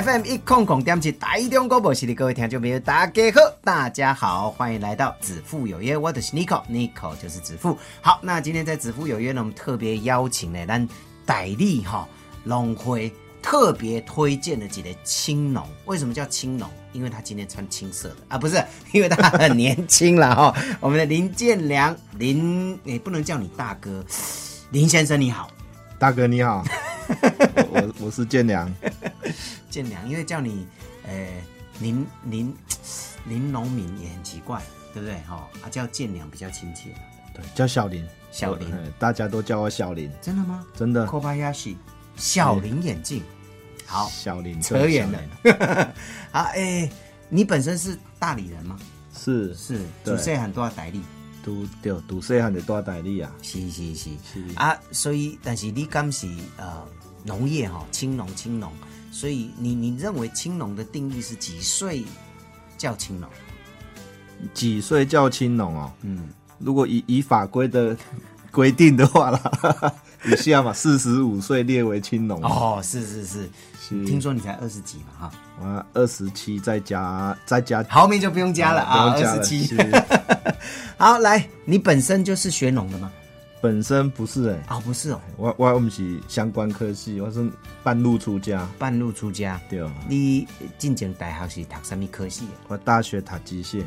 [0.00, 7.76] FM 一空空点起台中广播系列，各位听众朋友，大家好，大家好，欢迎来到子父有约，我的是 Nico，Nico 就是子父。
[8.00, 10.88] 好，那今天在子父有约呢，我们特别邀请呢，咱
[11.26, 12.06] 戴笠哈
[12.44, 15.66] 龙辉特别推荐的几个青龙。
[15.86, 16.70] 为什么叫青龙？
[16.92, 20.54] 因为他今天穿青色的啊，不是，因为他很年轻了哈。
[20.78, 24.04] 我们的林建良，林也不能叫你大哥，
[24.70, 25.50] 林先生你好，
[25.98, 26.64] 大哥你好，
[27.68, 28.72] 我 我是建良。
[29.78, 30.66] 建良，因为叫你，
[31.04, 31.40] 呃，
[31.78, 32.52] 林林
[33.28, 34.60] 林农民也很奇怪，
[34.92, 35.20] 对不对？
[35.20, 36.92] 哈，啊，叫建良比较亲切。
[37.32, 40.10] 对，叫小林，小林，大家都叫我小林。
[40.20, 40.66] 真的吗？
[40.74, 41.06] 真的。
[41.06, 41.76] Kobayashi，
[42.16, 43.22] 小林眼镜。
[43.86, 45.94] 好，小林扯远了。
[46.32, 46.90] 好，哎，
[47.28, 48.76] 你本身是大理人吗？
[49.14, 51.02] 是是，读细汉多少代理？
[51.44, 53.32] 都对，都细汉的多少代理啊？
[53.42, 56.84] 是是是是啊，所以但是你敢是呃
[57.22, 58.72] 农业哈，青农青农。
[59.18, 62.04] 所以你你认为青农的定义是几岁
[62.76, 63.28] 叫青农？
[64.54, 65.90] 几岁叫青农哦？
[66.02, 67.96] 嗯，如果以以法规的
[68.52, 69.40] 规定的话啦，
[70.24, 72.40] 以下嘛，四十五岁列为青农。
[72.44, 73.50] 哦，是是是，
[74.06, 75.28] 听说你才二十几嘛？
[75.28, 79.76] 哈，我二十七，再加再加，后面就不用加了啊，二十七。
[80.96, 83.10] 好，来，你本身就是学农的吗？
[83.60, 87.50] 本身不是哎，哦不是哦，我我我们是相关科系，我是
[87.82, 88.68] 半路出家。
[88.78, 89.84] 半路出家，对。
[90.08, 90.46] 你
[90.78, 92.46] 进前大学是读什么科系？
[92.68, 93.82] 我大学读机械，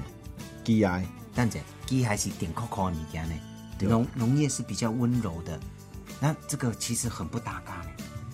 [0.64, 1.02] 机械。
[1.34, 3.36] 但者机械是点酷酷物件呢？
[3.80, 5.58] 农农业是比较温柔的，
[6.20, 7.90] 那这个其实很不搭嘎呢。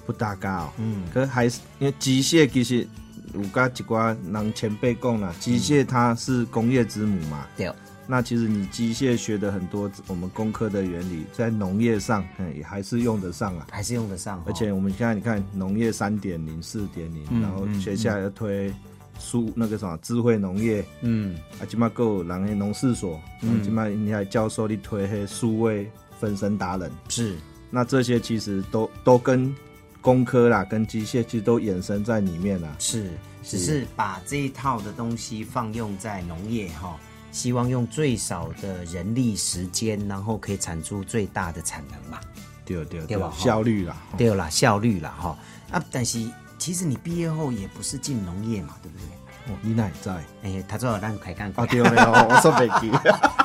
[0.08, 1.04] 不搭嘎哦，嗯。
[1.14, 2.88] 可还是因为机械其实
[3.36, 7.46] 有甲一寡人前辈讲啦，机械它是工业之母嘛。
[7.56, 7.72] 对。
[8.08, 14.42] 那其实你机械学的很多，我们工科的原理在农业上，嗯，也还是用得上啊，还是用得上。
[14.48, 18.74] 而且我们现在你看，农业三点零、四点零，然后接下来要推
[19.20, 27.36] 数那个什么智慧农业，嗯，啊，起码够然后农事所，嗯，起码你还教授你推黑数位分身达人，是。
[27.70, 29.54] 那这些其实都都跟
[30.00, 32.74] 工科啦，跟机械其实都衍生在里面啦。
[32.80, 33.10] 是，
[33.44, 36.98] 只是把这一套的东西放用在农业哈。
[37.32, 42.20] 希望用最少的人力时间，然后可以产出最大的产能嘛？
[42.66, 43.32] 对对对吧？
[43.38, 45.38] 效率啦，对啦，效率啦，哈
[45.72, 45.84] 啊！
[45.90, 46.28] 但是
[46.58, 49.54] 其实你毕业后也不是进农业嘛，对不对？
[49.54, 50.12] 哦，你哪在？
[50.44, 51.50] 哎，他做让开干。
[51.56, 52.92] 啊对哦，我说北京，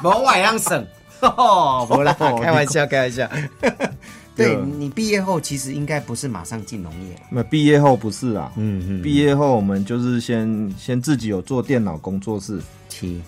[0.02, 0.84] 某外样省，
[1.22, 3.28] 哦，不啦， 开玩笑，开玩笑。
[4.34, 7.20] 对你毕业后其实应该不是马上进农业。
[7.30, 12.60] 那毕业后不是啊，嗯嗯，毕业后我们就是先先自己有做电脑工作室。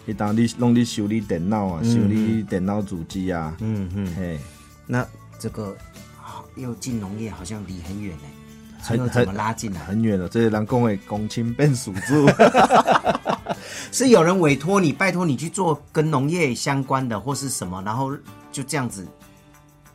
[0.04, 4.38] 你当你弄你修理电脑啊，修理电脑主机啊，嗯嗯，嘿，
[4.86, 5.04] 那
[5.38, 5.76] 这个
[6.54, 8.22] 又进农业好像离很远呢，
[8.80, 9.80] 很怎么拉进来？
[9.80, 12.28] 很远了，这些人工会公亲变属猪，
[13.90, 18.12] 是有人委托你，拜托你去做跟农业相关的或是什么，然后
[18.52, 19.04] 就这样子，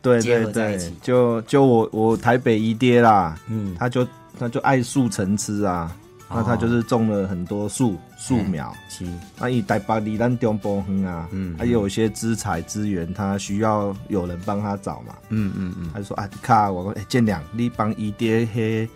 [0.02, 4.08] 对对对，就就我我台北姨爹啦，嗯，他就
[4.40, 5.96] 他就爱树成痴啊。
[6.32, 9.04] 那他就是种了很多树树苗，是。
[9.40, 18.88] 那以台北离咱中部远啊，嗯，还有一些资材资源，他需要有人帮他找嘛，嗯嗯嗯，他就说啊，卡我讲建良，你帮姨爹迄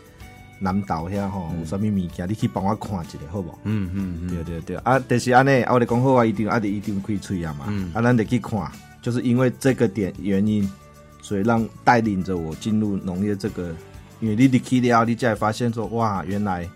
[0.59, 3.49] 南岛遐吼，有啥物物件，你去帮我看一下，好不？
[3.63, 7.91] 嗯嗯对对对，啊，但是安尼，啊我哋讲好啊，一定啊，得一定开吹啊嘛，嗯。
[7.95, 8.61] 啊，咱得去看，
[9.01, 10.71] 就是因为这个点原因，
[11.23, 13.73] 所以让带领着我进入农业这个，
[14.19, 16.69] 因为你入去了，你才发现说，哇，原来。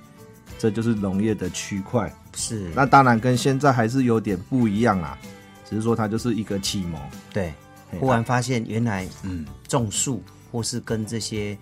[0.60, 5.16] 这就是农业的区块，是那当然跟现在还是有点不一样啊，
[5.70, 7.00] 只是说它就是一个启蒙。
[7.32, 7.54] 对，
[8.00, 11.56] 忽然发现原来嗯，种树或是跟这些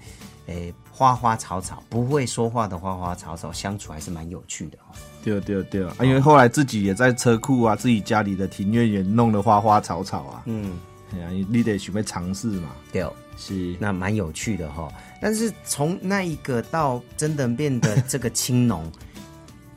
[0.46, 4.96] 诶花花草草不会说话的花花草草相处，还是蛮有趣的哦。
[5.22, 10.44] 对对对啊，因为后来自己也在车库啊，自己家里的庭院也弄了花花草草啊。
[10.46, 10.80] 嗯，
[11.14, 12.70] 哎呀，你得准备尝试嘛。
[12.92, 13.06] 对，
[13.38, 14.88] 是那蛮有趣的哈。
[15.22, 18.92] 但是从那一个到真的变得这个青农，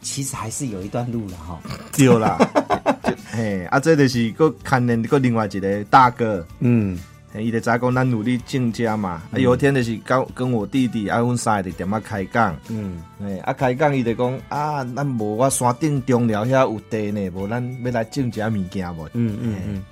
[0.01, 1.61] 其实还是有一段路了哈。
[1.93, 2.39] 对啦，
[3.31, 6.99] 嘿，啊，这就是个看人个另外一个大哥，嗯，
[7.37, 9.23] 伊就知讲咱努力进家嘛。
[9.33, 19.09] 啊，有一天就是跟跟我弟弟啊，阮三个点啊开讲，嗯，哎，啊开讲伊就讲啊，咱无我山顶中了遐有地呢，无咱要来种些物件无？
[19.15, 19.85] 嗯嗯嗯。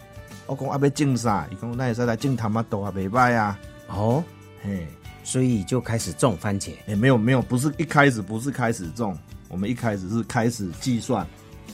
[0.47, 1.47] 我讲啊要种啥？
[1.51, 3.59] 伊讲咱会使来种他妈豆啊，袂歹啊。
[3.89, 4.23] 哦，
[4.63, 4.87] 嘿，
[5.25, 6.73] 所以就开始种番茄。
[6.87, 9.17] 哎，没有没有，不是一开始不是开始种，
[9.49, 11.27] 我们一开始是开始计算。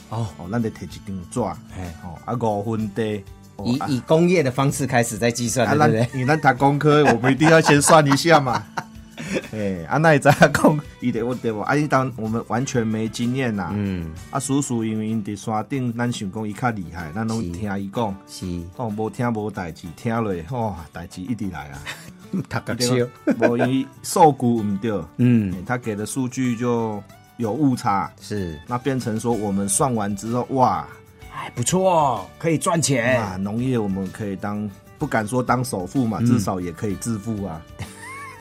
[0.09, 1.39] 哦哦，咱得摕一张纸，
[1.75, 3.23] 嘿，哦啊五分地。
[3.63, 6.09] 以以工业的方式开始在计算，对不对？
[6.11, 8.65] 你那谈工科，我们一定要先算一下嘛。
[9.51, 11.59] 哎，啊，那也在讲，伊得我对不？
[11.59, 13.69] 啊，伊当我们完全没经验呐。
[13.73, 14.11] 嗯。
[14.31, 18.15] 啊，叔叔因为因伫山顶，咱想讲伊较厉害，咱拢听伊讲。
[18.27, 18.45] 是。
[18.77, 21.79] 哦，无听无代志，听落哇，代志一直来啊。
[22.49, 22.95] 他个笑。
[23.39, 25.03] 无因为数据唔对。
[25.17, 25.63] 嗯。
[25.65, 27.01] 他给的数据就
[27.37, 28.11] 有误差。
[28.19, 28.59] 是。
[28.67, 30.87] 那变成说我们算完之后，哇。
[31.35, 33.35] 还不错，可以赚钱啊！
[33.37, 34.69] 农业我们可以当，
[34.99, 37.59] 不敢说当首富嘛，至少也可以致富啊！
[37.79, 37.83] 啊，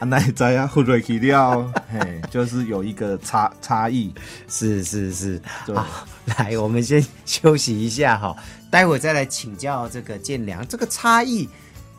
[0.04, 4.12] 那在啊，或者去掉， 嘿，就是有一个差差异，
[4.48, 5.42] 是是是。
[5.74, 5.86] 好，
[6.26, 8.36] 来，我们先休息一下哈，
[8.70, 11.48] 待会再来请教这个建良，这个差异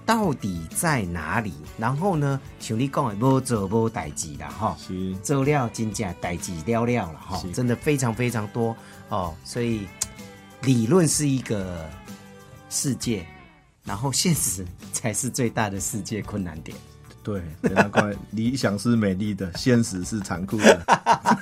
[0.06, 1.54] 到底在哪里？
[1.78, 4.78] 然后呢，像你讲的，无做无代志啦，哈，
[5.22, 8.76] 做料真正代志了了了哈，真的非常非常多
[9.10, 9.88] 哦，所以。
[10.66, 11.90] 理论是一个
[12.70, 13.26] 世界，
[13.84, 16.78] 然后现实才是最大的世界困难点。
[17.24, 20.84] 对，难怪理想是美丽的，现实是残酷的。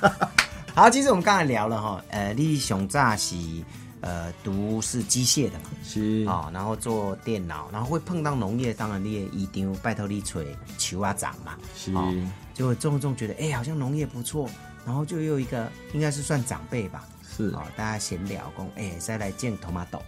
[0.74, 3.64] 好，其实我们刚才聊了哈，呃，立雄炸喜，
[4.00, 11.92] 呃，读是机械的嘛，是啊，然后做电脑，然后会碰到农业，当然你也一定拜托你锤球啊长嘛，是，
[12.54, 14.48] 就会重重觉得，哎，好像农业不错，
[14.86, 17.04] 然后就又一个应该是算长辈吧。
[17.36, 20.00] 是哦，大家闲聊，讲哎，再来见 tomato，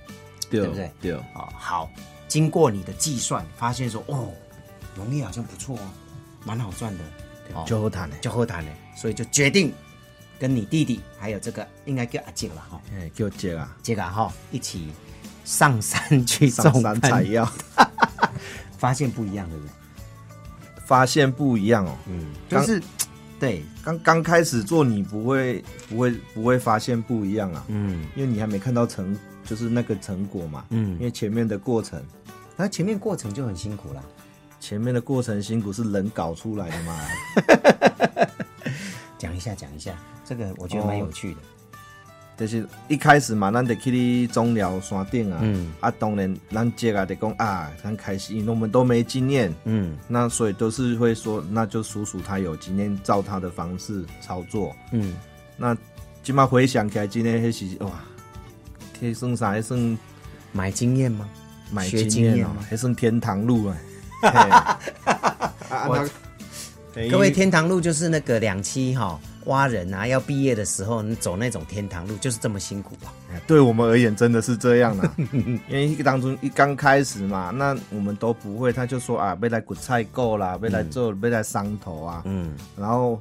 [0.50, 0.92] 对不对？
[1.00, 1.90] 对哦，好，
[2.28, 4.30] 经过你的计算，发现说哦，
[4.96, 5.90] 农业好像不错哦，
[6.44, 7.04] 蛮好赚的，
[7.66, 9.72] 就好谈的，就好谈的，所以就决定
[10.38, 14.92] 跟你弟弟还有这个应该叫阿杰了哈，哎，叫杰啊，杰啊哈，一起
[15.44, 17.50] 上山去种山采药，
[18.78, 19.72] 发现不一样，对不对？
[20.86, 22.82] 发现不一样哦，嗯，就是。
[23.40, 27.64] 对，刚刚开始做，你不会不会不会发现不一样啊？
[27.68, 29.14] 嗯，因为你还没看到成，
[29.44, 30.64] 就是那个成果嘛。
[30.70, 32.02] 嗯，因为前面的过程，
[32.56, 34.02] 那前面过程就很辛苦了。
[34.64, 36.98] 前面的过程辛苦是人搞出来的嘛？
[39.18, 39.92] 讲一下，讲一下，
[40.24, 41.40] 这个我觉得蛮有趣的。
[42.38, 55.14] 就是一开始嘛，咱得去你中寮山顶啊，嗯，啊，当然咱接啊得讲啊，很开心，我们都没经验，嗯，那所以都是会说，那就叔叔他有经验，照他的方式操作，嗯，
[55.58, 55.76] 那
[56.22, 57.90] 今嘛回想起来，今天还是哇，
[58.98, 59.50] 可算啥？
[59.50, 59.98] 还算
[60.52, 61.28] 买经验吗？
[61.70, 63.76] 买经验哦，还算天堂路啊！
[65.88, 66.08] 我
[67.10, 69.18] 各位天堂路就是那个两期哈。
[69.46, 70.06] 挖人啊！
[70.06, 73.12] 要毕业的时候，你走那种天堂路，就是这么辛苦啊！
[73.46, 75.14] 对我们而言，真的是这样啊。
[75.68, 82.22] 因为当中一刚开始嘛，那我们都不会，他就说啊，被来滚菜够啦，被来做，被来伤头啊。
[82.24, 82.54] 嗯。
[82.74, 83.20] 然后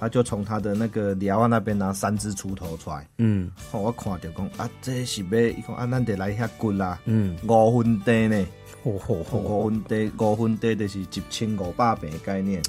[0.00, 3.06] 他就从他的那个寮啊那边拿三只锄头出来。
[3.18, 3.50] 嗯。
[3.70, 6.98] 我看到讲啊，这是要伊讲啊，咱得来遐骨啦。
[7.04, 7.36] 嗯。
[7.46, 8.46] 五分地呢？
[8.84, 12.62] 五分地，五分地就是一千五百平的概念。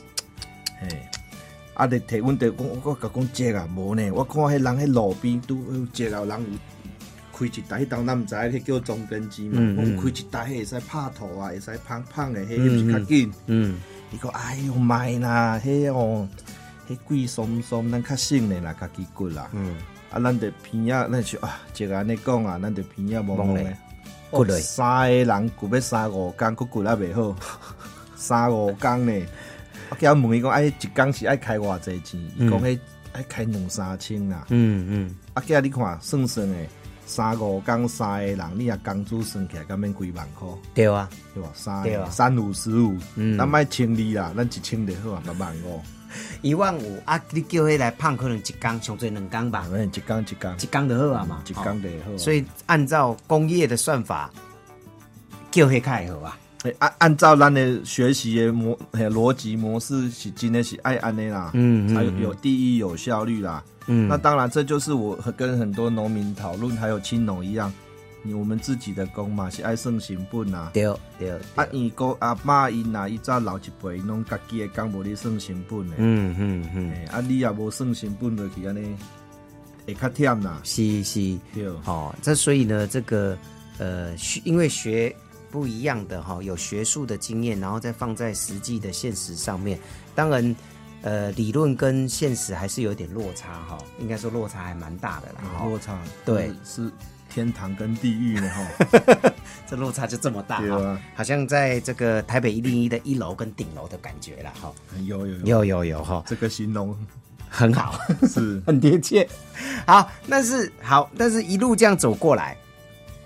[0.82, 0.90] 嘿。
[1.74, 1.86] 啊！
[1.86, 4.12] 你提问题，讲我甲讲这啊，无呢。
[4.12, 6.60] 我看迄人迄路边拄接啊，人有
[7.34, 9.82] 开一台，迄当咱毋知，迄叫中根机嘛。
[10.04, 13.34] 开一台，迄会使拍土啊，会使胖胖的，迄毋是较紧。
[13.48, 13.80] 嗯。
[14.12, 16.28] 伊讲哎哟卖啦，迄哦，
[16.92, 19.50] 迄贵松松，咱较省的啦，较己骨啦。
[19.54, 19.76] 嗯。
[20.12, 23.78] 啊，咱得偏啊，咱就啊，接安尼讲啊，咱得偏啊，无忙咧。
[24.30, 24.60] 骨嘞。
[24.60, 27.36] 三个人骨要三五工，骨骨也袂好。
[28.16, 29.26] 三五工呢？
[29.90, 32.22] 我叫问伊讲，哎，一工是爱开偌济钱？
[32.38, 32.80] 伊讲，迄
[33.14, 34.46] 爱开两三千啦。
[34.50, 35.16] 嗯嗯。
[35.34, 36.70] 啊，叫你看，算算诶，
[37.06, 40.48] 三五工三个人，你啊工资算起来，敢免几万块？
[40.74, 41.50] 对啊，对吧？
[41.54, 42.98] 三三五十五，
[43.38, 45.82] 咱卖千二啦，咱一千就好啊，六万五。
[46.42, 47.20] 一万五啊！
[47.32, 49.66] 你叫迄来胖，可能一缸上最两缸吧？
[49.94, 52.18] 一缸一缸，一缸就好啊嘛，一缸就好。
[52.18, 54.30] 所以按照工业的算法，
[55.50, 56.38] 叫迄开好啊。
[56.78, 67.74] 按按照咱的学习的模逻辑模式是真的是爱安尼啦，嗯，才有有第一有效率啦，嗯，那当然这就是我跟很多农民讨论，还有青农一样，
[68.24, 70.84] 你我们自己的工嘛是爱算成本啊，对
[71.18, 78.96] 对，啊，伊个阿妈因呐，伊早老一辈拢家己的工无咧算成本的，嗯嗯嗯，啊，你也无算成本落去安尼，
[79.86, 83.38] 会较忝啦，是是，对，哦，这所以呢，这个
[83.78, 85.16] 呃，因为学。
[85.52, 89.78] 不一样的哈，有学术的经验，然后再放在实际的现实上面。
[90.16, 90.56] 当然，
[91.02, 95.42] 呃，理论跟现实还是有点落差哈，应该说落差还蛮大的啦。
[95.66, 96.50] 落差对。
[96.64, 96.90] 是
[97.34, 99.32] 天堂跟地狱呢哈，
[99.66, 104.72] 这落差就这么大对啊，好像在这个台北一零一的一楼跟顶楼的感觉了哈。
[105.06, 106.96] 有有有有有哈，这个形容
[107.50, 107.98] 很好，
[108.28, 109.28] 是 很贴切。
[109.88, 112.58] 好，但是好，但是一路这样走过来，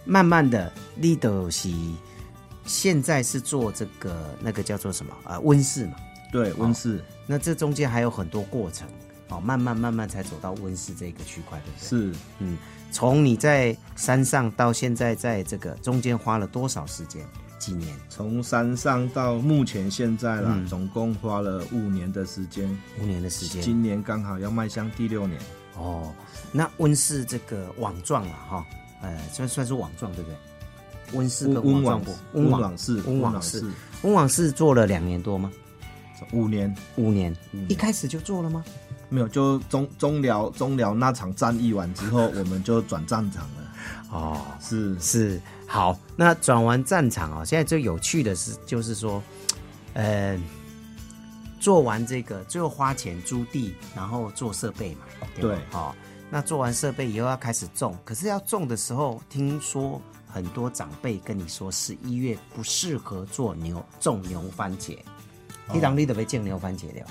[0.05, 1.95] 慢慢的，立斗西
[2.65, 5.39] 现在是做这个那个叫做什么啊？
[5.39, 5.95] 温室嘛。
[6.31, 7.03] 对，温室。
[7.27, 8.87] 那这中间还有很多过程，
[9.29, 11.87] 哦，慢慢慢慢才走到温室这个区块，对不对？
[11.87, 12.57] 是，嗯，
[12.95, 17.21] 从你在山上到现在在这个中间花了多少时间？
[17.59, 17.93] 几年？
[18.07, 22.65] 从山上到目前现在了，总共花了五年的时间。
[23.01, 25.37] 五年的时间，今年刚好要迈向第六年。
[25.75, 26.09] 哦，
[26.53, 28.65] 那温室这个网状了，哈，
[29.01, 30.37] 呃，算算是网状，对不对？
[31.17, 33.61] 温室跟温网温网室，温网室，
[34.03, 35.51] 温网室做了两年多吗？
[36.31, 37.35] 五年，五年，
[37.67, 38.63] 一开始就做了吗？
[39.09, 43.71] 没有，就中中辽中辽那场战役完之后，我们就转战场了。
[44.11, 44.99] 哦，是。
[44.99, 49.21] 是，好，那转完战场啊，现在最有趣的是，就是说，
[49.93, 50.39] 呃，
[51.59, 55.95] 做完这个，最后花钱租地，然后做设备嘛，对，好，
[56.29, 64.97] 那做完设备以后要开始种，可是要种的时候，听说很多长辈跟你说，十一月不适合做牛种牛番茄。
[65.73, 67.07] 一当你都被种牛番茄了，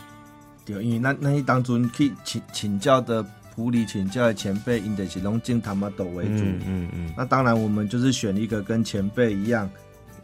[0.64, 3.23] 对，因为那那一当中去请请教的
[3.54, 9.71] 普里请教的前辈，因的是拢种他妈斗为主，嗯嗯，那当然我们就是选一个跟前辈一样，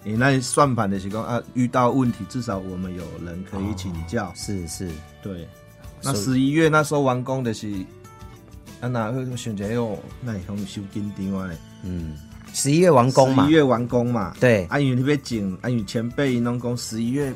[0.03, 4.89] 你那算盘的时候啊，遇到问题至少我们有人可以请教，是是，
[5.23, 5.47] 对。
[6.03, 7.71] 那十一月那时候完工的是，
[8.81, 12.17] 啊那会选择用那以后收紧张啊嘞，嗯，
[12.55, 17.31] 十一月完工嘛，十一月完工嘛，对，啊因为你别紧，啊因为前辈拢讲十一月。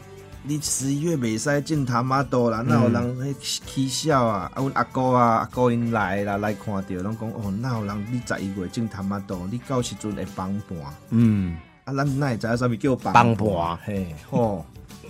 [0.47, 4.53] 你十一月未使进他妈多啦，那有人迄起笑啊！
[4.55, 10.79] 啊，阮阿哥啊，阿哥因来啦，来看着，拢讲哦，那有人你十一月进他妈多，你到时阵会崩盘。
[11.09, 13.79] 嗯，啊，咱哪会知影啥物叫帮帮盘？
[13.85, 14.67] 嘿，吼，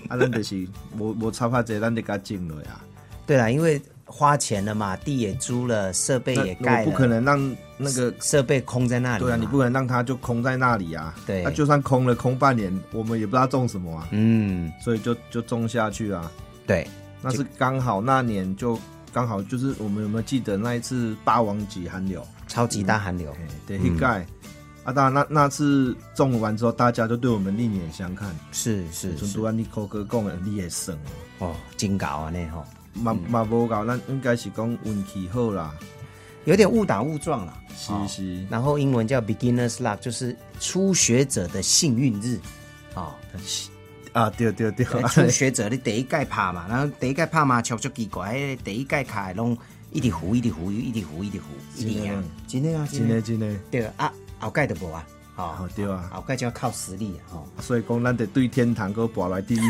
[0.08, 2.80] 啊，咱就是无无差发济，咱就甲种落啊。
[3.26, 3.82] 对啦，因为。
[4.16, 9.24] 花钱了嘛，地也租了，设备也盖了，不可能让那个设备空在那里。
[9.24, 11.12] 对啊，你不可能让它就空在那里啊。
[11.26, 14.06] 对，那就算空了空半年，我们也不知道种什么啊。
[14.12, 16.30] 嗯，所以就就种下去啊。
[16.64, 16.86] 对，
[17.20, 18.78] 那是刚好那年就
[19.12, 23.34] 刚好就是我们有没有记得那一次霸王级寒流，超级大寒流，
[23.66, 24.24] 对，一盖
[24.84, 28.32] 啊，当然那那次种完之后，大家就对我们另眼相看。
[28.52, 30.96] 是是，从都安尼口哥讲的，你也省
[31.40, 32.64] 哦，真搞啊那吼。
[32.94, 35.74] 嘛嘛无够，咱应该是讲运气好啦，
[36.44, 37.60] 有点误打误撞啦。
[37.76, 38.46] 是是。
[38.48, 42.38] 然后英文叫 beginner's luck，就是初学者的幸运日。
[42.94, 43.12] 哦，
[44.12, 49.58] 啊对对对，初学者你第一届拍嘛，然后第一届拍嘛，超出奇怪，第一届卡拢
[49.90, 51.46] 一直糊一直糊一直糊一直糊，
[51.76, 53.52] 一直样，真的啊，真的真的。
[53.70, 55.04] 对啊，后盖就无啊。
[55.36, 57.34] 哦，对啊，后盖就要靠实力啊！
[57.34, 59.60] 哦，所以讲咱得对天堂哥博来第一。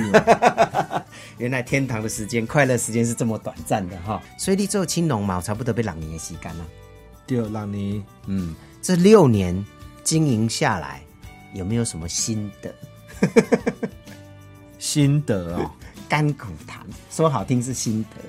[1.39, 4.23] 原来天堂的时间、快乐时间是这么短暂的哈！
[4.39, 6.67] 所以你做青龙嘛，差不多被两年的时间了。
[7.27, 8.05] 对，两年。
[8.27, 9.65] 嗯，这六年
[10.03, 11.03] 经营下来，
[11.55, 12.75] 有没有什么心得？
[14.79, 15.71] 心得哦，
[16.09, 18.21] 甘苦谈，说好听是心得。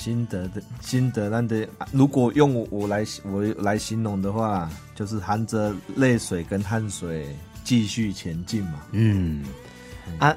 [0.00, 8.80] 心得的心得，那得如果用我我来我来形容的话，就是含着泪水跟汗水继续前进嘛。
[8.92, 9.44] 嗯，
[10.18, 10.34] 啊，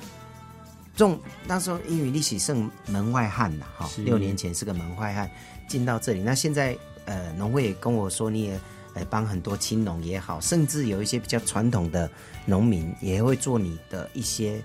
[0.98, 1.18] 种
[1.48, 5.32] 那时候因为你是剩门外汉呐，哈，六年前是个门外汉
[5.70, 8.60] 进到这里，那现在呃农会也跟我说，你也
[8.96, 12.12] 呃帮很多青农也好，甚至有一些比较传统的
[12.46, 14.62] 农民也会做你的一些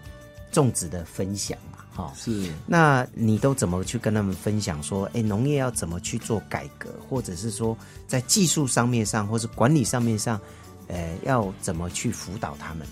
[0.50, 1.56] 种植的分享。
[1.98, 2.48] 好，是。
[2.64, 7.76] 那你都怎么去跟他们分享说，哎，农业要怎么去做改革，或者是说
[8.06, 10.40] 在技术上面上，或是管理上面上，
[10.86, 12.86] 呃，要怎么去辅导他们？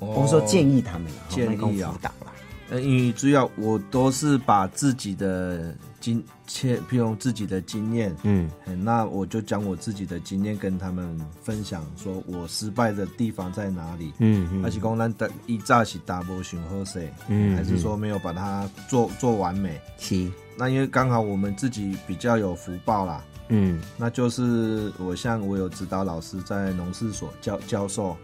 [0.00, 2.32] 我们说建议他们，建议啊，辅导啦。
[2.70, 5.72] 呃，因为主要我都是把自己的。
[6.00, 8.50] 经切，譬如自己的经验，嗯，
[8.82, 28.16] 那我就讲我自己的经验跟他们分享，说我失败的地方在哪里，嗯，而且讲咱的一炸是 double 选喝水，嗯，还是说没有把它做做完美，是，那因为刚好我们自己比较有福报啦，嗯，那就是我像我有指导老师在农事所教教授，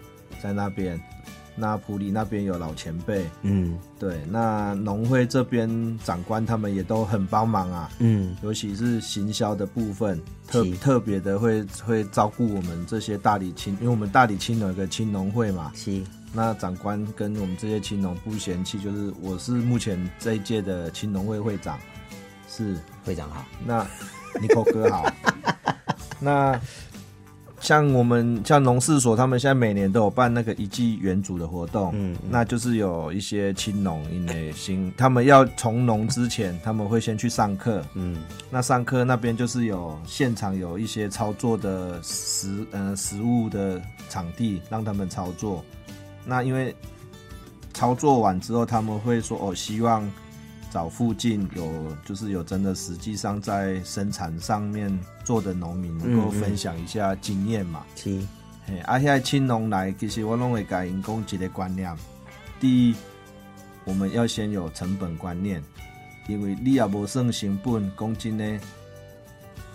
[0.43, 1.01] 在那边，
[1.57, 21.79] 那普里那边有老前辈，嗯，对，那农会这边长官他们也都很帮忙啊，嗯，尤其是行销的部分，特特别的会会照顾我们这些大理青，因为我们大理青有一个青农会嘛，是，那长官跟我们这些青农不嫌弃，就是我是目前这一届的青农会会长，
[22.49, 22.77] 是。
[23.05, 23.87] 会长好，那
[24.41, 25.07] 尼克哥好，
[26.19, 26.59] 那。
[27.65, 38.19] 像我们像农事所，他们现在每年都有办那个一季原主的活动，嗯，那就是有一些青农因为新，他们要从农之前，他们会先去上课，嗯，
[38.51, 43.81] 那上课那边就是有现场有一些操作的食呃实物的
[44.11, 45.65] 场地让他们操作，
[46.27, 46.77] 那因为
[47.73, 50.07] 操作完之后，他们会说哦，希望。
[50.75, 54.91] 找附近有，就是有真的实际上在生产上面
[55.23, 57.87] 做的农民，能够分享一下经验嘛？
[57.95, 58.21] 是。
[58.67, 61.97] 嘿，啊，现在青农来，其实我拢会教因讲一个观念：
[62.59, 62.95] 第一，
[63.85, 65.63] 我们要先有成本观念，
[66.27, 68.61] 因为你也无算成本，讲真呢，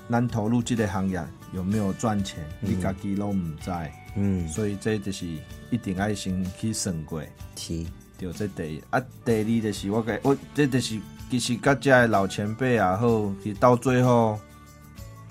[0.09, 3.71] 咱投入这个行业有没有赚钱，你家己拢唔知。
[4.17, 4.45] 嗯。
[4.49, 5.25] 所以这就是
[5.71, 7.23] 一定爱先去算过。
[7.55, 7.85] 是。
[8.19, 10.99] 就这第一啊，第二就是我个，我这就是
[11.31, 14.38] 其实各家的老前辈也好，其到最后，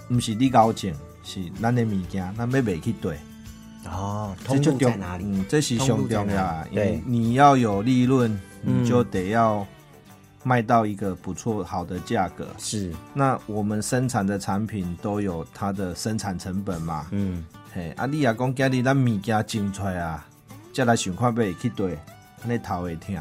[0.08, 3.18] 不是你高钱，是咱的物件，咱要卖去对。
[3.84, 5.24] 哦，通路在哪里？
[5.24, 6.64] 嗯，这是上重要。
[6.72, 9.66] 对，你要有利润，你就得要
[10.42, 12.46] 卖到一个不错好的价格。
[12.58, 12.92] 是。
[13.14, 17.06] 那我们生产的产品都有它的生产成本嘛？
[17.12, 17.44] 嗯。
[17.72, 20.26] 嘿，啊，你也讲今日咱物件种出来啊，
[20.72, 21.98] 再来想看卖去对。
[22.44, 23.20] 那头会听。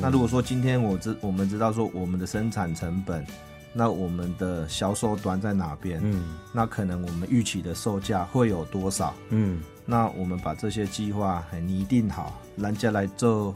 [0.00, 3.26] 那如果说今天我知我们知道说我们的生产成本，
[3.72, 6.00] 那我们的销售端在哪边？
[6.02, 9.12] 嗯，那可能我们预期的售价会有多少？
[9.30, 13.54] 嗯，那我们把这些计划很拟定好，人家来做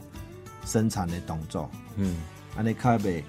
[0.65, 1.71] 生产的动作。
[1.95, 2.17] 嗯，
[2.57, 3.23] 安尼开呗，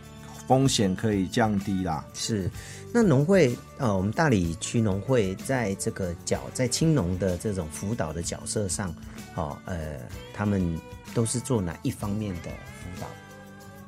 [0.48, 2.04] 风险可以降低啦。
[2.12, 2.50] 是，
[2.92, 8.92] 那农会呃，我们大理区农会在这个角在青农的这种辅导的角色上，
[9.36, 10.00] 哦，呃，
[10.34, 10.78] 他们。
[11.18, 13.08] 都是做哪一方面的辅导？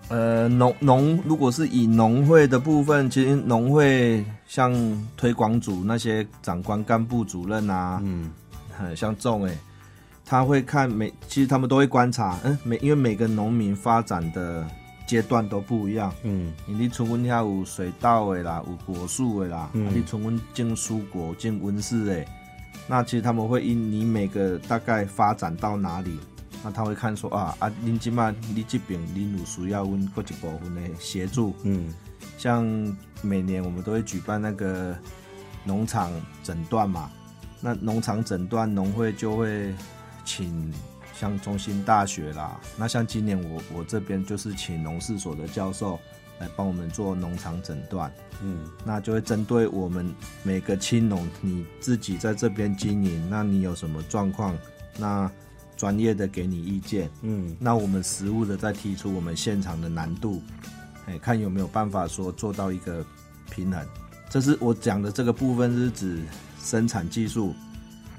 [0.08, 4.72] 呃，农农如果是以农会的部分，其实农会像
[5.16, 8.32] 推广组那些长官、干部、主任啊，嗯，
[8.96, 9.56] 像这种哎，
[10.24, 14.66] 他会看每，其实他们都会观察，嗯，每因为每个农民发展的
[15.06, 22.24] 阶段都不一样，嗯，你春温下有水稻的啦，有果树的啦，你春温种蔬果、种温室的，
[22.88, 26.18] 那其实他们会因你每个大概发展到哪里。
[26.62, 31.90] 那他会看说啊啊，您今嘛你这边您有需要问过一部分的协助，嗯，
[32.36, 32.64] 像
[33.22, 34.94] 每年我们都会举办那个
[35.64, 37.10] 农场诊断嘛，
[37.62, 39.74] 那农场诊断农会就会
[40.22, 40.70] 请
[41.14, 45.98] 像中心大学啦，那像今年我我这边就是请农事所的教授
[46.40, 54.54] 来帮我们做农场诊断，嗯，那就会针对我们每个青农你自己在这边经营，那你有什么状况，
[54.98, 55.30] 那。
[55.80, 60.42] 专业的给你意见，嗯，那我们实物的再提出我们现场的难度，
[61.06, 63.02] 哎，看有没有办法说做到一个
[63.50, 63.82] 平衡。
[64.28, 66.18] 这是我讲的这个部分是指
[66.62, 67.54] 生产技术。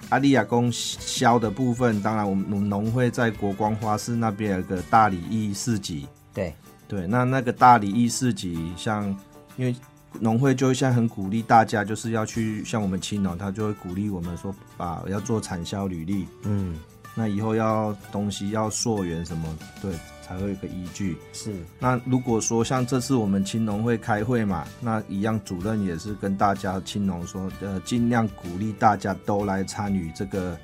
[0.10, 6.56] 阿利亚供销的部分，当然我们农农会在国光花市那边有个大理义市集，对
[6.88, 9.08] 对，那那个大理义市集，像
[9.56, 9.76] 因为
[10.20, 16.76] 农会就现在很鼓励大家，就是要去像我们青农，他就会鼓励我们说，把要做产销履历，嗯。
[17.14, 21.18] 那以后要东西要溯源什么，对，才会有个依据。
[21.34, 21.54] 是。
[21.78, 30.58] 那如果说像这次我们青农会开会嘛，那一样主任也是跟大家青农说，呃，尽量鼓励大家都来参与这个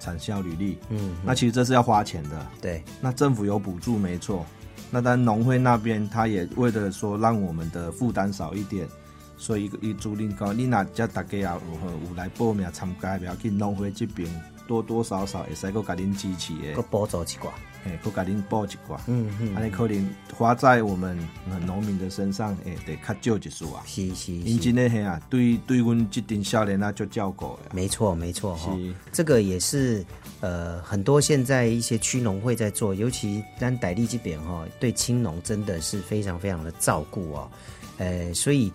[0.00, 0.76] 产销履历。
[0.88, 1.16] 嗯。
[1.24, 2.46] 那其实这是要花钱的。
[2.60, 2.82] 对。
[3.00, 4.44] 那政府有补助没错，
[4.90, 8.88] 那但农会那边他也为了说让我们的负担少一点，
[9.36, 11.60] 所以一租赁高，你那家大家也有
[12.08, 14.28] 有来报名参加，不要去农会这边。
[14.66, 17.48] 多多少少也是个家您支持的，个补助一寡，
[17.84, 21.16] 哎，个家您补一寡，嗯嗯，安尼可能花在我们
[21.64, 23.82] 农民的身上，诶，得较少一数啊。
[23.86, 27.70] 是是，因真的嘿啊，对对，阮这顶少年啊就照顾诶。
[27.72, 28.76] 没错没错哈，
[29.12, 30.04] 这个也是
[30.40, 37.50] 呃很多现在一些区农会在做，尤其咱傣利这边哈，对青农真的是非常非常的照顾哦，
[37.98, 38.72] 呃，所以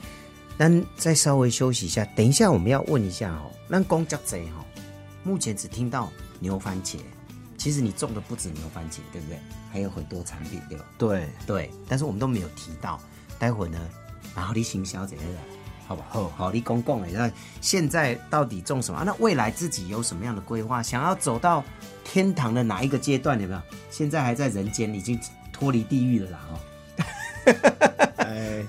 [0.57, 4.65] 咱再稍微休息一下，等一下我们要问一下哦，咱公家贼哈。
[5.23, 6.97] 目前只听到牛番茄，
[7.57, 9.39] 其实你种的不止牛番茄，对不对？
[9.71, 10.85] 还有很多产品，对吧？
[10.97, 12.99] 对对，但是我们都没有提到。
[13.39, 13.79] 待会呢，
[14.35, 15.21] 然后你行小姐的，
[15.87, 16.05] 好吧？
[16.09, 19.01] 好，好，你公共哎，那现在到底种什么？
[19.03, 20.83] 那未来自己有什么样的规划？
[20.83, 21.63] 想要走到
[22.03, 23.39] 天堂的哪一个阶段？
[23.41, 23.61] 有没有？
[23.89, 25.19] 现在还在人间，已经
[25.51, 26.39] 脱离地狱了啦！
[26.51, 26.59] 哦，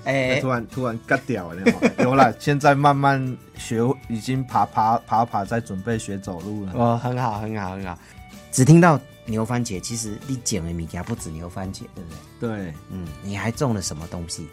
[0.05, 1.61] 哎哎，突然突然割掉了，
[1.99, 6.71] 有了，现在慢慢学，已经爬爬爬爬，在准备学走路了。
[6.75, 7.97] 哦，很好，很好，很好。
[8.51, 12.49] 只听到牛番茄，其实你捡的米家不止牛番茄，对不对？
[12.49, 14.47] 对，嗯，你还种了什么东西？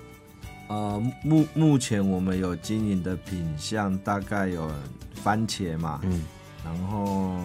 [0.68, 4.70] 呃，目目前我们有经营的品相大概有
[5.22, 6.22] 番茄嘛，嗯，
[6.64, 7.36] 然后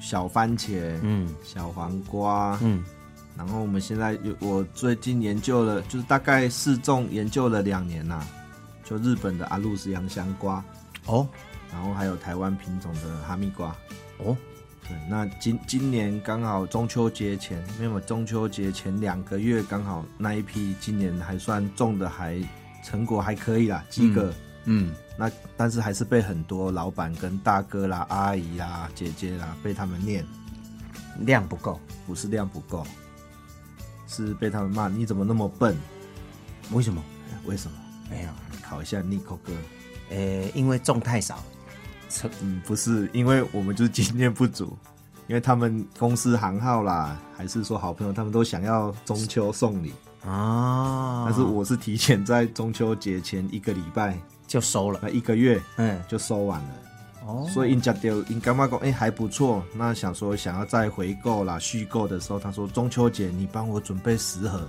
[0.00, 2.84] 小番茄，嗯，小黄瓜，嗯，
[3.38, 8.20] 然后我们现在有我最近研究了，就是大概试种研究了两年呐，
[8.84, 10.62] 就日本的阿露斯洋香瓜，
[11.06, 11.26] 哦，
[11.72, 13.74] 然后还有台湾品种的哈密瓜，
[14.18, 14.36] 哦。
[14.88, 22.42] 对，那今今年刚好中秋节前，没有中秋节前两个月刚好那一批，今年还算种的还
[22.82, 24.32] 成果还可以啦，及格。
[24.64, 30.26] 嗯，那但是还是被很多老板跟大哥啦、阿姨啦、姐姐啦被他们念。
[31.20, 32.86] 量不够，不是量不够，
[34.08, 35.76] 是被他们骂你怎么那么笨？
[36.72, 37.00] 为什么？
[37.44, 37.76] 为什么？
[38.10, 38.28] 没有，
[38.62, 39.52] 考一下 Nico 哥。
[40.10, 41.44] 呃，因为种太少。
[42.40, 44.76] 嗯，不是，因为我们就是经验不足，
[45.26, 49.92] 因为他们公司行号啦，还是说好朋友，他们都想要中秋送礼
[50.24, 51.24] 啊。
[51.26, 56.70] 但是我是提前在中秋节前一个礼拜就收了，那一个月嗯就收完了。
[57.28, 64.66] 哦，所以人家丢，人干妈讲哎还不错，那想说想要再回购啦续购的时候，他说中秋节你帮我准备十盒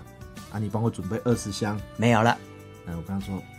[0.52, 2.38] 啊，你帮我准备二十箱，没有了。
[2.86, 3.41] 嗯，我跟他说。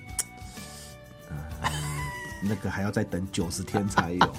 [2.43, 4.35] 那个还要再等九十天才有，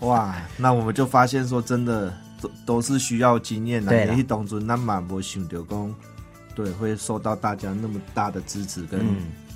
[0.08, 0.34] 哇！
[0.56, 4.06] 那我们就发现说，真的都都是需要经验的。
[4.06, 5.94] 你去当中那嘛无想到讲，
[6.54, 9.00] 对，会受到大家那么大的支持跟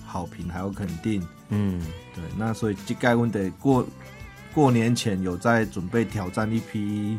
[0.07, 1.21] 好评，还有肯定。
[1.51, 2.25] 嗯，对。
[2.39, 3.87] 那所以这该问得过
[4.55, 7.19] 过年前有在准备挑战一批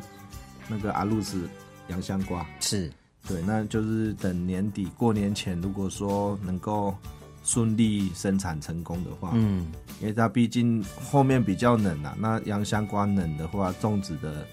[0.67, 1.47] 那个阿露斯
[1.89, 2.91] 洋香瓜，是
[3.27, 3.41] 对。
[3.43, 6.95] 那就是等年底过年前，如果说能够。
[7.43, 9.71] 顺利生产成功的话，嗯，
[10.01, 14.45] 因为它毕竟后面比较冷啊，那洋香瓜冷的话，种植的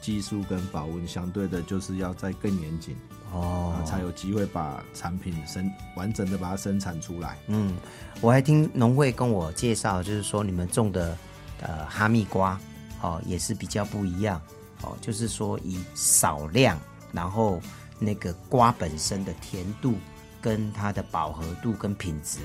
[0.00, 2.96] 技术跟保温相对的就是要再更严谨
[3.32, 7.38] 哦，才有机会把产品生完整的把它生产出来。
[7.46, 7.76] 嗯，
[8.20, 11.16] 我还听农会跟我介绍，就是说你们种的
[11.60, 12.58] 呃哈密瓜
[13.00, 14.40] 哦也是比较不一样
[14.82, 16.78] 哦，就是说以少量，
[17.12, 17.60] 然后
[17.98, 19.94] 那个瓜本身的甜度。
[20.40, 22.38] 跟它的饱和度跟品质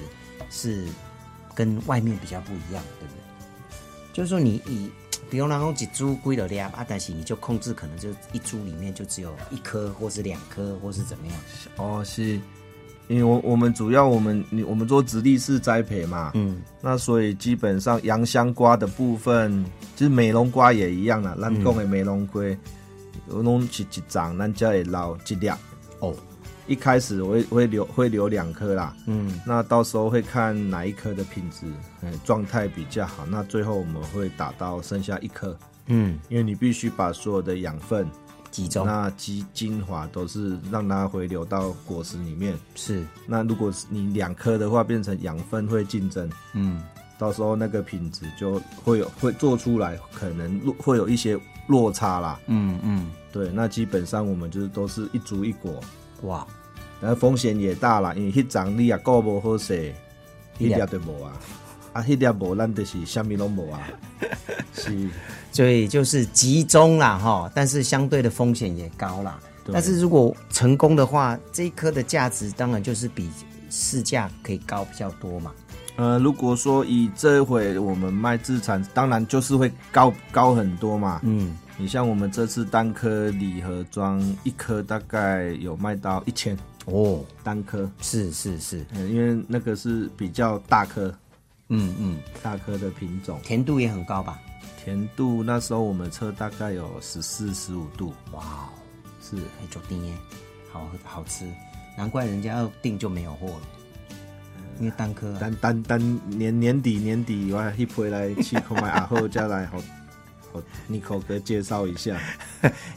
[0.50, 0.88] 是
[1.54, 3.23] 跟外面比较不一样，对不对？
[4.14, 4.90] 就是说，你以
[5.30, 11.36] 比如然后几株龟的量啊，但是你就控制可能就一株里面就只有一颗，或是两颗，或是怎么样？
[11.78, 12.40] 哦，是
[13.08, 22.44] 因为我我们主要我们你我们做直立式栽培嘛，嗯，那所以基本上洋香瓜的部分，就是美容瓜也一样啦，咱讲的美容瓜，
[23.30, 25.50] 有拢是一长，咱家会捞一粒
[26.00, 26.16] 哦。
[26.66, 31.66] 一开始我会会留会留两颗啦，嗯，那到时候会看哪一颗的品质，
[32.02, 38.08] 嗯，状态比较好，那最后我们会打到剩下一颗，嗯，因为你必须把所有的养分
[38.50, 46.82] 集中，那精精华都是让它回流到果实里面，是，那如果是你两颗的话，变成养分会竞争，嗯，
[47.18, 55.84] 到时候那个品质就会有会做出来，可能会有一些落差啦，嗯嗯，对，那基本上我们就是都是一株一果。
[56.24, 56.46] 哇，
[57.00, 59.94] 那风险也大啦，因为迄张你也搞不好势，
[60.58, 61.34] 一粒都无啊，
[61.94, 63.82] 啊，一粒无，咱就是虾米拢无啊，
[64.74, 65.10] 是，
[65.52, 69.40] 所以就是集中啦哈，但是相对的风险也高啦。
[69.72, 73.30] 但是如果成功的话，这一颗的价值当然就是比
[73.70, 75.52] 市价可以高比较多嘛。
[75.96, 81.22] 呃，如果说以这回我们卖自产，当然就是会高高很多嘛。
[81.24, 81.56] 嗯。
[81.76, 86.56] 你像我们这次单颗礼盒装一颗大概有卖到一千
[86.86, 87.90] 哦，单颗。
[88.00, 91.14] 是是是，因为那个是比较大颗，
[91.70, 94.40] 嗯嗯，大颗的品种，甜度也很高吧？
[94.84, 98.70] 甜度那时候我们测大概有十四十五度，哇，
[99.22, 99.36] 是。
[99.36, 100.14] 很久定耶，
[100.72, 101.46] 好好吃，
[101.98, 103.62] 难怪人家要订就没有货了，
[104.80, 109.82] 因为单颗单单单年年底年底我一回来去购买，然后再来好。
[110.88, 112.20] 你口哥介绍一下，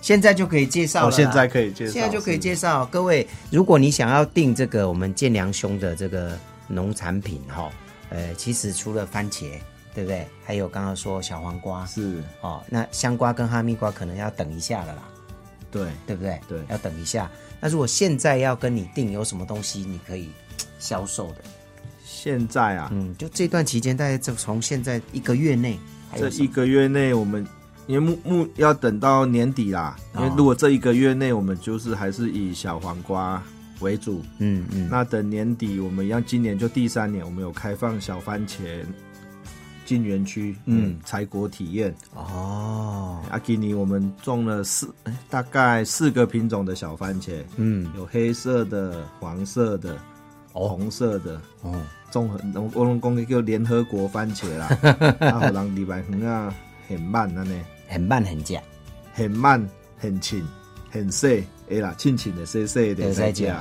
[0.01, 1.11] 现在就可以介绍了。
[1.11, 2.85] 现在可以介绍，现在就可以介绍。
[2.87, 7.71] 各位，如果你想要订这个我们建良兄的这个农产品哈，
[8.11, 9.51] 呃，其实除了番茄，
[9.95, 10.27] 对不对？
[10.45, 15.03] 还有刚刚说小黄瓜是哦，那香瓜跟哈密瓜可能要等一下了啦。
[15.71, 16.40] 对，对不对？
[16.49, 17.31] 对，要等一下。
[17.61, 20.31] 那如果现在要跟你订，有什么东西你可以
[20.79, 21.37] 销售的？
[22.05, 25.79] 现在啊，嗯，就这段期间，大概就从现在一个月内，
[26.16, 27.46] 这一个月内，我们
[27.87, 33.42] 因为目目要等到年底啦，因为如果这一个月内，我们就是还是以小黄瓜
[33.81, 38.85] 为主，嗯嗯，那等年底，我们要今年就第三年，我们有开放小番茄
[39.85, 41.94] 进园区，嗯，采果体验。
[42.14, 43.22] 哦。
[43.31, 44.88] 阿基尼，我们种了四，
[45.29, 49.96] 大概四个品种的小番茄，嗯，有黑色的、黄色的。
[50.61, 51.75] 红色的哦，
[52.11, 54.66] 综合我我拢讲叫联合国番茄啦，
[55.21, 56.55] 啊，互人礼拜园啊，
[56.88, 58.61] 很慢安尼，很慢很假，
[59.12, 60.47] 很慢很轻
[60.90, 63.53] 很细，哎啦，轻轻的细细的在食，是。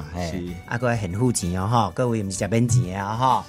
[0.67, 3.45] 啊，各位很付钱哦哈，各位唔是食边钱啊哈，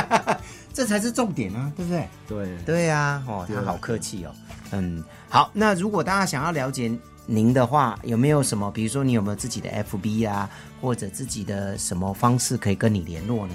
[0.74, 2.08] 这才是重点啊，对不对？
[2.28, 2.58] 对。
[2.66, 4.30] 对啊，哦，他好客气哦，
[4.72, 6.90] 嗯，好，那如果大家想要了解。
[7.26, 8.70] 您的话有没有什么？
[8.70, 13.54] 比如说，你有没有自己的 FB 啊，或者自己的什么方式可以跟你联络呢？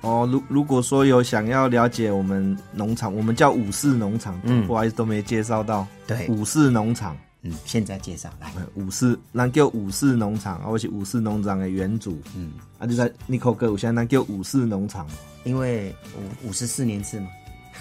[0.00, 5.86] 哦，如如果说有想要了解我们农场，我们叫五四农场，嗯，不好意思都没介绍到。
[6.08, 8.50] 对，五四农场，嗯，现在介绍来。
[8.74, 15.06] 五四，那叫五四农场，我是五四农场的原主，嗯，啊就在 Nico 哥，我现在那叫五四农场，
[15.44, 15.94] 因为
[16.42, 17.28] 五五十四年制嘛，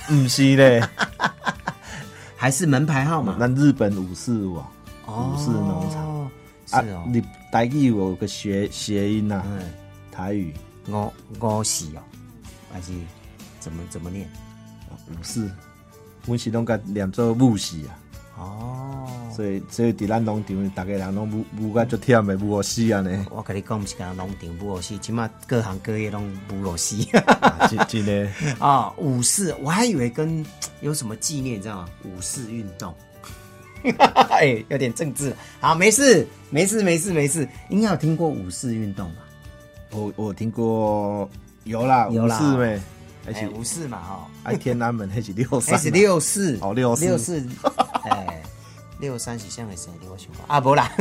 [0.08, 0.80] 不是嘞，
[2.38, 3.36] 还是门牌号码？
[3.39, 4.62] 那日本五四五。
[5.12, 6.32] 五四农场
[6.71, 7.21] 啊，你
[7.52, 9.43] 台语有个谐谐音呐，
[10.12, 10.54] 台语
[10.88, 12.02] 五五四哦，
[12.71, 12.93] 还是
[13.60, 14.30] 怎么怎么念？
[15.10, 15.52] 五四，
[16.26, 17.97] 阮是拢甲念做五四啊。
[18.38, 23.26] 哦，所以所以伫咱农场，大家人拢母母甲足忝的母五四啊呢。
[23.30, 26.95] 我跟你讲，毋是讲农场母五四，起码各行各业拢母五四。
[27.69, 30.43] 真真的啊， 五四，我还以为跟
[30.80, 31.89] 有什么纪念，你知道吗？
[32.06, 32.95] 五四运动。
[34.30, 35.34] 哎，有点政治。
[35.60, 37.48] 好，没事，没事，没事，没事。
[37.70, 39.22] 应该有听过五四运动吧？
[39.91, 41.30] 我我听过，
[41.65, 42.82] 有啦，有啦，五四呗。
[43.28, 44.28] 哎，五四嘛，哈。
[44.44, 45.78] 哎，天安门还是 六三？
[45.78, 47.46] 是六四，哦，六四，六四。
[48.10, 48.41] 哎，
[49.00, 49.91] 六三是像谁？
[50.10, 50.91] 我想啊，不啦。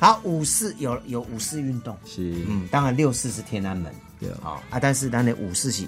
[0.00, 4.62] 好，五四有有五四运动，是嗯，当然六四是天安门，对啊。
[4.70, 5.84] 啊，但是咱的五四是，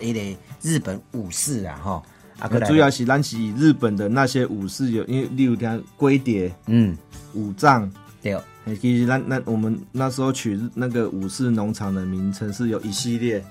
[0.00, 2.02] 哎嘞，日本五四啊，哈。
[2.38, 6.96] 啊，主要是咱是日本的那些武士有，因为例如讲龟蝶，嗯，
[7.32, 7.90] 五藏，
[8.22, 8.36] 对，
[8.80, 13.44] 其实咱那我们那时候取那个武士农场的名称是有一系列，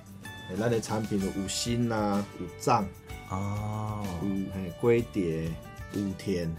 [0.58, 2.86] 那些产品的五星啊、五藏，
[3.30, 5.50] 哦，五嘿龟蝶，
[5.96, 6.50] 五田。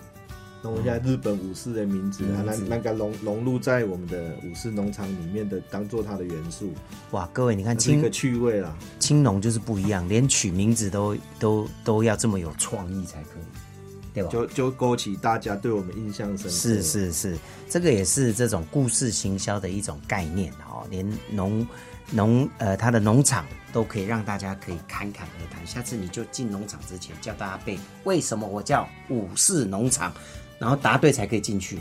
[0.64, 6.72] 弄一下日本武士的名字啊，那那个融融入在我们的武士农场里面的，当做它的元素。
[7.10, 14.30] 哇，各位你看，青个趣味啦，青农就是不一样，连取名字都都都要这么有创意才可以，对吧？
[14.30, 16.50] 就就勾起大家对我们印象深刻。
[16.50, 17.36] 是是是，
[17.68, 20.86] 这个也是这种故事行销的一种概念哦。
[20.88, 21.66] 连农
[22.10, 25.66] 农呃，他的农场都可以让大家可以侃侃而谈。
[25.66, 30.10] 下次你就进农场之前叫大家背，为什么我叫武士农场？
[30.58, 31.78] 然后答对才可以进去，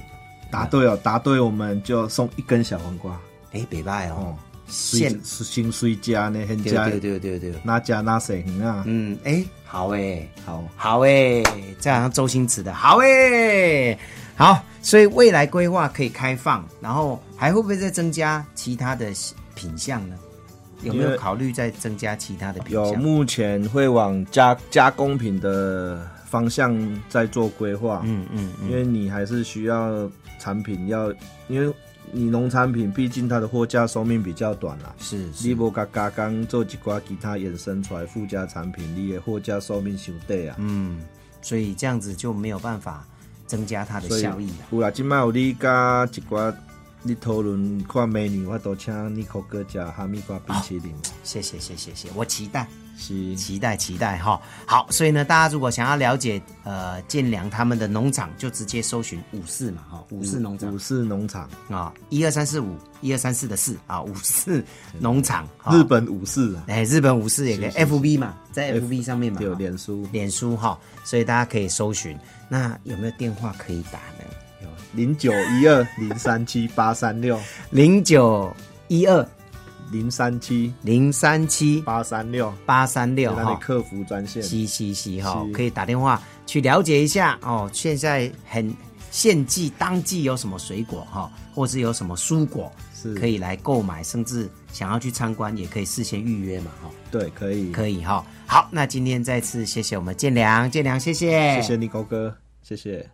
[0.51, 3.19] 答对哦，答对我们就送一根小黄瓜。
[3.51, 4.35] 哎，北拜哦，
[4.67, 8.83] 现是新水家呢，很家对对对对，哪家哪省啊？
[8.87, 11.43] 嗯，哎，好哎，好好哎，
[11.79, 13.97] 这好像周星驰的，好哎，
[14.35, 19.11] 好，所以未来规划可以开放，然后还会不会再增加其他的
[19.53, 20.15] 品相呢？
[20.81, 22.87] 有没有考虑再增加其他的品相？
[22.87, 26.05] 有，目前会往加加工品的。
[26.33, 26.75] 方向
[27.07, 31.13] 在做规划，嗯嗯，因为你还是需要产品要，
[31.47, 31.71] 因为
[32.11, 40.99] 你农产品毕竟它的货架寿命比较短啦，是，你无加加工做一挂其他衍生出来附加产品，你的货架寿命相对啊，嗯，
[41.39, 43.05] 所以这样子就没有办法
[43.45, 44.65] 增加它的效益了。
[44.71, 46.51] 有啦，今麦有你加一挂，
[47.03, 50.93] 你讨论看美女，我都请你可哥加哈密瓜冰淇淋。
[51.23, 52.67] 谢谢谢谢谢，我期待。
[52.95, 64.63] 是期待期待哈，好，所以呢，大家如果想要了解呃建良他们的农场，就直接搜寻五四嘛哈，五四农场，五四农场啊，一二三四五，一二三四的四啊，五四
[64.99, 72.15] 农场，日本武士，哎，日本武士也可以，FB 嘛，在 FB 上面嘛，有脸书，脸书哈，所以大家可以搜寻。
[72.47, 74.22] 那有没有电话可以打呢？
[74.93, 77.39] 有零九一二零三七八三六
[77.71, 78.55] 零九
[78.87, 79.27] 一二。
[79.91, 87.69] 零三七零三七八三六八三六哈，客服专线，嘻嘻嘻哈，可以打电话去了解一下哦。
[87.71, 88.75] 现在很
[89.11, 96.89] 献季当季有什么水果哈，或是有什么蔬果是可以来购买，甚至想要去参观也可以事先预约嘛哈。
[97.11, 98.25] 对，可以可以哈。
[98.47, 103.13] 好，那今天再次谢谢我们建良，建良谢谢，谢谢你高哥，谢谢。